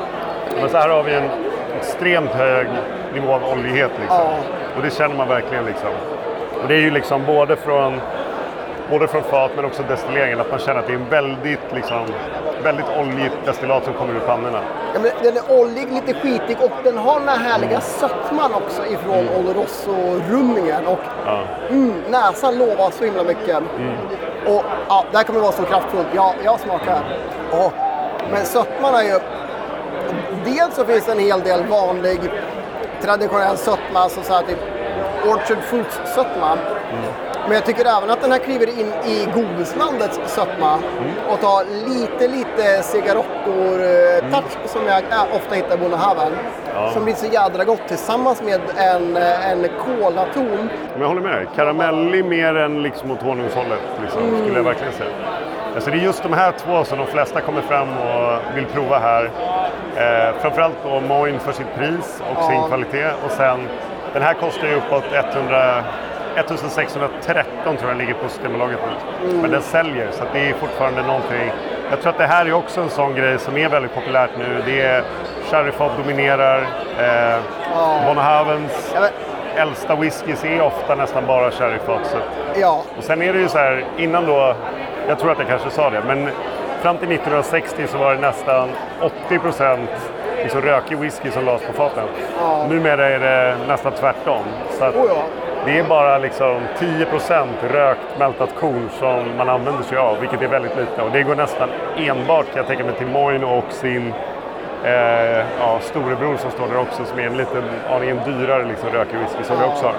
[0.60, 1.30] Men så här har vi en
[1.78, 2.66] extremt hög
[3.14, 3.90] nivå av oljighet.
[4.00, 4.18] Liksom.
[4.18, 4.30] Ja.
[4.76, 5.64] Och det känner man verkligen.
[5.64, 5.88] Liksom.
[6.62, 8.00] Och det är ju liksom både från,
[8.90, 10.40] både från fat men också destilleringen.
[10.40, 12.06] Att man känner att det är en väldigt, liksom,
[12.62, 14.60] väldigt oljigt destillat som kommer ur pannorna.
[14.94, 17.80] Ja, men den är oljig, lite skitig och den har den här härliga Mm.
[17.82, 20.86] sötman också ifrån Oloroso-rummingen.
[20.86, 21.38] Och Ja.
[21.70, 23.48] mm, näsan lovar så himla mycket.
[23.78, 23.92] Mm.
[24.46, 26.06] Och ja, det här kommer vara så kraftfullt.
[26.14, 26.98] Ja, jag smakar.
[27.52, 27.70] Åh,
[28.32, 29.18] men sötman är ju...
[30.44, 32.20] Dels så finns det en hel del vanlig
[33.02, 34.58] traditionell sötma, alltså så här typ
[35.26, 36.52] Orchard Fruits-sötma.
[36.52, 37.04] Mm.
[37.46, 41.10] Men jag tycker även att den här kliver in i godislandets sötma Mm.
[41.28, 45.02] och tar lite, lite cigarettor-touch som jag
[45.36, 46.32] ofta hittar i Bonnehaven.
[46.74, 46.90] Ja.
[46.90, 50.68] Som blir så jädra gott tillsammans med en, eh, en kolaton.
[50.92, 51.46] Men jag håller med dig.
[51.56, 55.10] Karamellig mer än liksom åt honungshållet, liksom, skulle jag verkligen säga.
[55.74, 58.98] Alltså det är just de här två som de flesta kommer fram och vill prova
[58.98, 59.30] här.
[59.96, 62.48] Eh, framförallt då Moin för sitt pris och Ja.
[62.48, 63.10] sin kvalitet.
[63.24, 63.68] Och sen,
[64.12, 65.04] den här kostar ju uppåt
[65.34, 65.84] 100,
[66.36, 68.78] 1613 tror jag den ligger på Systembolaget
[69.22, 69.32] nu.
[69.42, 71.52] Men den säljer, så det är fortfarande någonting.
[71.90, 74.62] Jag tror att det här är också en sån grej som är väldigt populärt nu.
[74.66, 75.02] Det är
[75.50, 76.58] Sherryfat dominerar.
[76.98, 77.38] Eh,
[78.94, 79.10] Ja, men,
[79.56, 82.06] äldsta whiskys är ofta nästan bara sherryfat.
[82.06, 82.16] Så.
[82.60, 84.54] ja, Och sen är det ju så här, innan då,
[85.08, 86.28] jag tror att jag kanske sa det, men
[86.82, 88.68] fram till 1960 så var det nästan
[89.26, 89.90] 80 procent
[90.42, 92.04] liksom rökig whisky som lades på faten.
[92.68, 94.42] Numera är det nästan tvärtom.
[94.78, 95.22] Så att Oh ja
[95.66, 100.48] det är bara liksom 10% rökt mältat korn som man använder sig av, vilket är
[100.48, 101.02] väldigt lite.
[101.02, 104.12] Och det går nästan enbart, kan jag tänka mig, till Moin och sin
[104.84, 109.18] eh, ja, storebror som står där också, som är en liten aningen dyrare liksom, rökig
[109.18, 109.94] whisky som vi också har.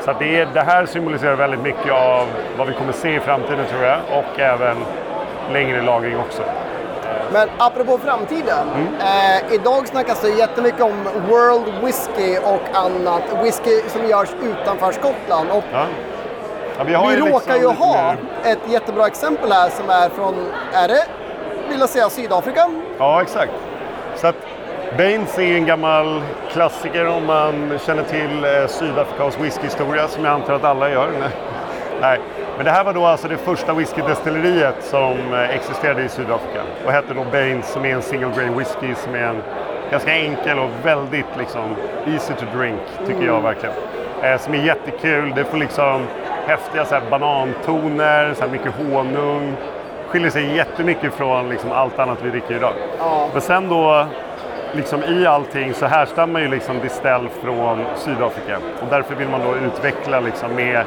[0.00, 2.26] Så att det, är, det här symboliserar väldigt mycket av
[2.58, 4.76] vad vi kommer se i framtiden tror jag, och även
[5.52, 6.42] längre lagring också.
[7.32, 8.68] Men apropå framtiden.
[8.74, 8.94] Mm.
[8.94, 13.22] Eh, idag snackas det jättemycket om World Whisky och annat.
[13.42, 15.50] Whisky som görs utanför Skottland.
[15.50, 15.86] Och Ja.
[16.78, 18.16] Ja, vi vi ju råkar liksom ju ha mer-
[18.52, 20.34] ett jättebra exempel här som är från,
[20.72, 21.04] är det,
[21.68, 22.70] vill jag säga Sydafrika?
[22.98, 23.52] Ja, exakt.
[24.16, 24.34] Så att
[24.96, 30.54] Baines är en gammal klassiker om man känner till eh, Sydafrikas whiskyhistoria, som jag antar
[30.54, 31.08] att alla gör.
[32.00, 32.20] Nej.
[32.58, 36.92] Men det här var då alltså det första whiskydestilleriet som eh, existerade i Sydafrika och
[36.92, 39.42] hette då Baines som är en single grain whisky som är en
[39.90, 43.74] ganska enkel och väldigt liksom easy to drink, tycker jag verkligen.
[44.22, 45.32] Eh, som är jättekul.
[45.36, 46.02] Det får liksom
[46.46, 49.56] häftiga så här, banantoner, så här, mycket honung.
[50.08, 52.72] Skiljer sig jättemycket från liksom, allt annat vi dricker idag.
[53.32, 54.06] Men sen då,
[54.72, 58.56] liksom i allting så härstammar ju liksom Distell från Sydafrika.
[58.56, 60.84] Och därför vill man då utveckla liksom med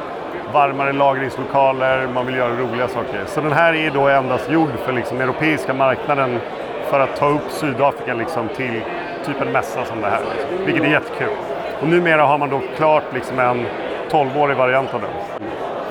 [0.51, 3.25] varmare lagringslokaler, man vill göra roliga saker.
[3.27, 6.39] Så den här är då endast gjord för liksom europeiska marknaden
[6.89, 8.81] för att ta upp Sydafrika liksom till
[9.25, 10.21] typ en mässa som det här.
[10.33, 10.65] Liksom.
[10.65, 11.35] Vilket är jättekul.
[11.81, 13.65] Och numera har man då klart liksom en
[14.09, 15.09] 12-årig variant av den.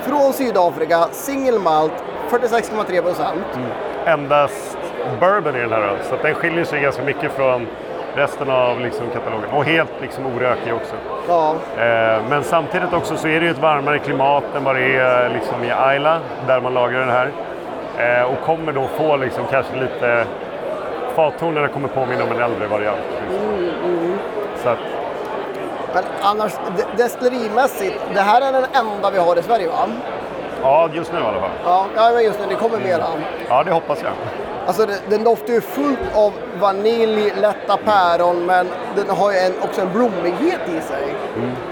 [0.01, 3.45] Från Sydafrika, single malt, 46,3 procent.
[4.05, 4.77] Endast
[5.19, 7.67] bourbon i den här öl, så den skiljer sig ganska mycket från
[8.15, 9.49] resten av liksom, katalogen.
[9.51, 10.95] Och helt liksom, orökig också.
[11.27, 11.55] Ja.
[11.83, 15.29] Eh, men samtidigt också så är det ju ett varmare klimat än vad det är
[15.29, 17.31] liksom, i Ayla, där man lagrar den här.
[17.97, 20.25] Eh, och kommer då få liksom, kanske lite...
[21.15, 22.97] Fattonerna kommer påminna om en äldre variant.
[23.21, 24.17] Liksom.
[24.63, 24.77] Så att,
[25.93, 29.87] Men annars, de- destillerimässigt, det här är den enda vi har i Sverige va?
[30.63, 31.49] ja, just nu i alla fall.
[31.65, 33.03] Ja, ja just nu, det kommer mera.
[33.49, 34.11] Ja, det hoppas jag.
[34.65, 39.53] Alltså det, den doftar ju fullt av vanilj, lätta päron, men den har ju en,
[39.61, 41.15] också en blommighet i sig.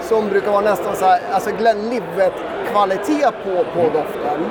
[0.00, 4.50] Som brukar vara nästan så här, alltså Glenlivet-kvalitet på, på doften.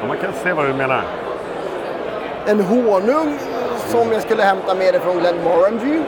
[0.00, 1.02] Ja, man kan se vad du menar.
[2.46, 3.38] En honung
[3.88, 6.02] som jag skulle hämta med från Glenmorangie.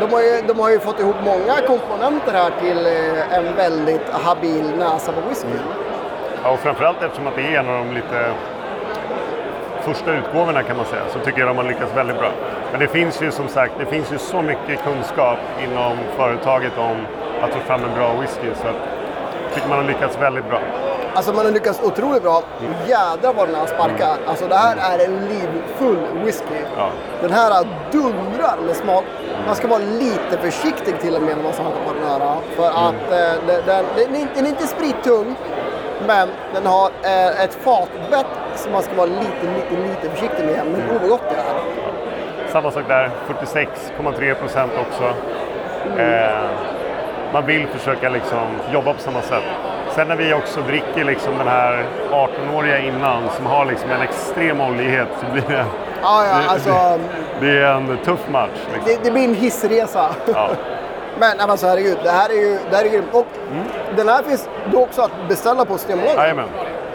[0.00, 4.08] De, har ju, de har ju fått ihop många komponenter här till eh, en väldigt
[4.12, 5.48] habil näsa på whisky.
[6.44, 8.34] Ja, och framförallt eftersom att det är en av de lite
[9.82, 12.30] första utgåvorna kan man säga, så tycker jag de har lyckats väldigt bra.
[12.70, 16.96] Men det finns ju som sagt, det finns ju så mycket kunskap inom företaget om
[17.42, 18.74] att få fram en bra whisky så jag
[19.54, 20.60] tycker man har lyckats väldigt bra.
[21.14, 22.42] Alltså man har lyckats otroligt bra.
[22.86, 24.16] Jädrar vad den här sparkar.
[24.26, 26.60] Alltså det här är en livfull whisky.
[26.76, 26.88] Ja.
[27.20, 29.04] Den här dundrar med smak.
[29.46, 32.36] Man ska vara lite försiktig till och med när man smakar på den här.
[32.56, 35.36] För att eh, den, den, den, är inte, den är inte sprittung.
[36.06, 40.60] Men den har eh, ett fatbett som man ska vara lite, lite, lite försiktig med.
[40.72, 42.52] Men vad gott det är.
[42.52, 43.10] Samma sak där,
[43.44, 45.04] 46,3 procent också.
[46.02, 46.44] Eh,
[47.32, 48.38] man vill försöka liksom
[48.72, 49.42] jobba på samma sätt.
[49.94, 54.60] Sen när vi också dricker liksom den här 18-åriga innan som har liksom en extrem
[54.60, 55.64] oljighet så blir det,
[56.02, 56.98] Ja, ja, Det- alltså,
[57.40, 58.50] det är en tuff match.
[58.72, 58.82] Liksom.
[58.86, 60.10] det, det blir en hissresa.
[60.34, 60.48] Ja.
[61.18, 63.08] Men alltså, herregud, det här är ju det här är grymt.
[63.12, 63.26] Och
[63.96, 66.18] den här finns då också att beställa på Systembolaget.
[66.18, 66.48] Jajamän.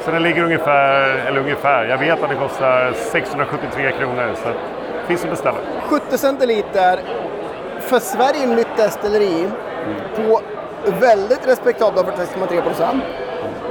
[0.08, 5.08] Så den ligger ungefär, eller ungefär, jag vet att det kostar 673 kronor så det
[5.08, 5.58] finns att beställa.
[5.90, 7.00] 70 centiliter
[7.80, 9.48] för Sverige nytt destilleri
[10.16, 10.42] på
[11.00, 13.04] väldigt respektabla 46,3 procent.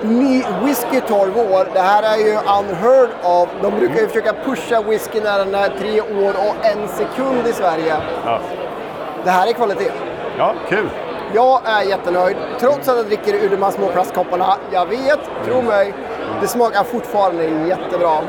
[0.02, 1.68] Ny whisky 12 år.
[1.72, 3.48] Det här är ju unheard of.
[3.62, 7.52] De brukar ju försöka pusha whisky när den är tre år och en sekund i
[7.52, 7.96] Sverige.
[8.24, 8.40] Ja,
[9.24, 9.92] Det här är kvalitet.
[10.38, 10.88] ja kul!
[11.34, 14.56] Jag är jättenöjd, trots att jag dricker ur de här små plastkopparna.
[14.72, 15.94] Jag vet, tro mig,
[16.40, 18.22] det smakar fortfarande jättebra.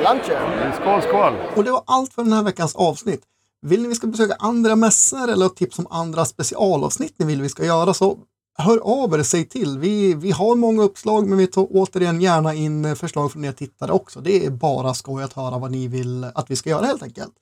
[0.00, 0.38] Slantje!
[0.80, 1.32] Skål, skål!
[1.56, 3.22] Och det var allt för den här veckans avsnitt.
[3.62, 7.42] Vill ni vi ska besöka andra mässor eller ha tips om andra specialavsnitt ni vill
[7.42, 8.18] vi ska göra så
[8.58, 9.78] hör av er, säg till.
[9.78, 13.92] Vi, vi har många uppslag men vi tar återigen gärna in förslag från er tittare
[13.92, 14.20] också.
[14.20, 17.32] Det är bara skoj att höra vad ni vill att vi ska göra helt enkelt.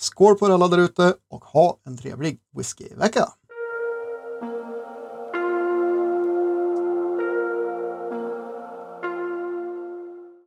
[0.00, 3.28] Skål på er alla där ute och ha en trevlig whiskyvecka!